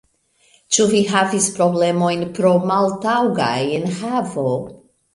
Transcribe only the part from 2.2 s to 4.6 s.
pro maltaŭga enhavo?